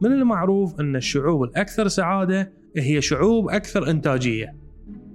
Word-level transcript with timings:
من 0.00 0.12
المعروف 0.12 0.80
أن 0.80 0.96
الشعوب 0.96 1.42
الأكثر 1.42 1.88
سعادة 1.88 2.52
هي 2.76 3.02
شعوب 3.02 3.48
أكثر 3.48 3.90
إنتاجية. 3.90 4.54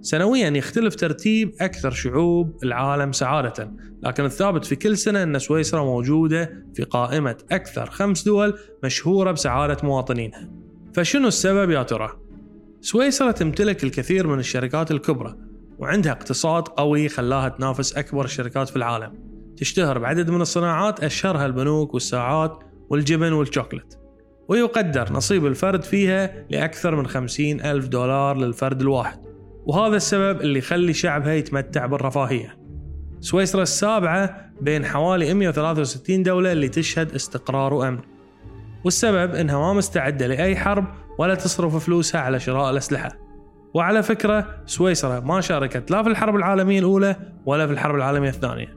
سنويا 0.02 0.50
يختلف 0.50 0.96
ترتيب 0.96 1.54
أكثر 1.62 1.92
شعوب 1.92 2.64
العالم 2.64 3.12
سعادة 3.12 3.72
لكن 4.04 4.26
الثابت 4.26 4.66
في 4.66 4.76
كل 4.76 4.98
سنة 4.98 5.24
أن 5.24 5.40
سويسرا 5.40 5.84
موجودة 5.84 6.66
في 6.74 6.84
قائمة 6.84 7.38
أكثر 7.52 7.90
خمس 7.90 8.24
دول 8.24 8.60
مشهورة 8.84 9.32
بسعادة 9.32 9.78
مواطنينها. 9.84 10.50
فشنو 10.94 11.28
السبب 11.28 11.70
يا 11.70 11.84
ترى؟ 11.84 12.10
سويسرا 12.82 13.32
تمتلك 13.32 13.84
الكثير 13.84 14.28
من 14.28 14.40
الشركات 14.40 14.92
الكبرى 14.92 15.36
وعندها 15.80 16.12
اقتصاد 16.12 16.68
قوي 16.68 17.10
خلاها 17.10 17.50
تنافس 17.50 17.98
أكبر 17.98 18.26
الشركات 18.26 18.70
في 18.70 18.76
العالم. 18.76 19.14
تشتهر 19.58 20.00
بعدد 20.00 20.30
من 20.30 20.42
الصناعات 20.42 21.04
أشهرها 21.04 21.46
البنوك 21.46 21.94
والساعات 21.94 22.64
والجبن 22.90 23.34
والشوكولات 23.34 24.03
ويقدر 24.48 25.14
نصيب 25.14 25.46
الفرد 25.46 25.84
فيها 25.84 26.46
لأكثر 26.50 26.96
من 26.96 27.08
خمسين 27.08 27.62
ألف 27.62 27.88
دولار 27.88 28.38
للفرد 28.38 28.82
الواحد. 28.82 29.20
وهذا 29.66 29.96
السبب 29.96 30.42
اللي 30.42 30.60
يخلي 30.60 30.94
شعبها 30.94 31.34
يتمتع 31.34 31.86
بالرفاهية. 31.86 32.58
سويسرا 33.20 33.62
السابعة 33.62 34.52
بين 34.62 34.86
حوالي 34.86 35.34
163 35.34 36.24
دولة 36.24 36.52
اللي 36.52 36.70
تشهد 36.70 37.16
استقرار 37.16 37.74
وأمن. 37.74 38.00
والسبب 38.86 39.36
إنها 39.36 39.60
ما 39.60 39.74
مستعدة 39.74 40.28
لأي 40.28 40.56
حرب 40.56 40.86
ولا 41.20 41.36
تصرف 41.36 41.86
فلوسها 41.86 42.22
على 42.22 42.40
شراء 42.40 42.72
الأسلحة. 42.72 43.12
وعلى 43.74 44.04
فكرة 44.04 44.64
سويسرا 44.66 45.20
ما 45.20 45.42
شاركت 45.42 45.92
لا 45.92 46.04
في 46.04 46.10
الحرب 46.10 46.36
العالمية 46.36 46.80
الأولى 46.80 47.16
ولا 47.46 47.68
في 47.68 47.74
الحرب 47.74 47.96
العالمية 47.96 48.30
الثانية. 48.30 48.76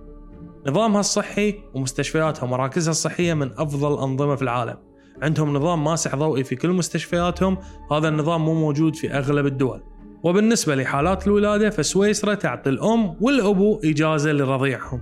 نظامها 0.67 1.01
الصحي 1.01 1.55
ومستشفياتها 1.75 2.45
ومراكزها 2.45 2.91
الصحية 2.91 3.35
من 3.35 3.51
أفضل 3.59 3.95
الأنظمة 3.95 4.37
في 4.37 4.43
العالم. 4.43 4.77
عندهم 5.23 5.57
نظام 5.57 5.85
ماسح 5.85 6.17
ضوئي 6.17 6.45
في 6.45 6.57
كل 6.57 6.73
مستشفياتهم. 6.73 7.59
هذا 7.93 8.09
النظام 8.09 8.45
مو 8.45 8.55
موجود 8.55 8.97
في 8.97 9.13
أغلب 9.13 9.47
الدول. 9.47 9.83
وبالنسبة 10.23 10.75
لحالات 10.75 11.27
الولادة 11.27 11.71
فسويسرا 11.71 12.35
تعطي 12.35 12.71
الأم 12.71 13.17
والأبو 13.21 13.81
إجازة 13.85 14.33
لرضيعهم. 14.33 15.01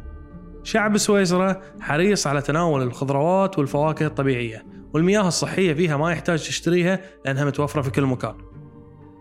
شعب 0.62 0.98
سويسرا 0.98 1.61
حريص 1.80 2.27
على 2.27 2.42
تناول 2.42 2.83
الخضروات 2.83 3.58
والفواكه 3.58 4.06
الطبيعية 4.06 4.66
والمياه 4.94 5.28
الصحية 5.28 5.74
فيها 5.74 5.97
ما 5.97 6.12
يحتاج 6.12 6.39
تشتريها 6.39 7.00
لأنها 7.24 7.44
متوفرة 7.44 7.83
في 7.83 7.91
كل 7.91 8.02
مكان. 8.02 8.34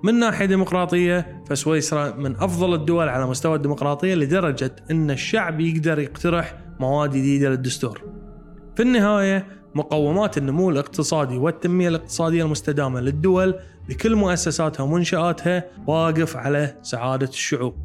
من 0.04 0.20
ناحية 0.20 0.46
ديمقراطية 0.46 1.44
فسويسرا 1.50 2.16
من 2.16 2.36
أفضل 2.36 2.74
الدول 2.74 3.10
على 3.10 3.28
مستوى 3.28 3.56
الديمقراطية 3.56 4.16
لدرجة 4.16 4.76
أن 4.92 5.12
الشعب 5.12 5.60
يقدر 5.60 6.00
يقترح 6.00 6.56
مواد 6.80 7.10
جديدة 7.10 7.50
للدستور. 7.50 8.02
في 8.76 8.84
النهاية 8.84 9.48
مقومات 9.76 10.38
النمو 10.38 10.70
الاقتصادي 10.70 11.38
والتنمية 11.38 11.88
الاقتصادية 11.88 12.44
المستدامة 12.44 13.00
للدول 13.00 13.60
بكل 13.90 14.16
مؤسساتها 14.16 14.84
ومنشآتها 14.84 15.64
واقف 15.88 16.38
على 16.38 16.76
سعادة 16.82 17.28
الشعوب. 17.28 17.76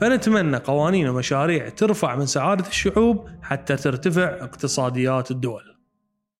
فنتمنى 0.00 0.56
قوانين 0.56 1.08
ومشاريع 1.08 1.68
ترفع 1.68 2.16
من 2.16 2.26
سعادة 2.26 2.68
الشعوب 2.68 3.28
حتى 3.42 3.76
ترتفع 3.76 4.28
اقتصاديات 4.28 5.30
الدول. 5.30 5.77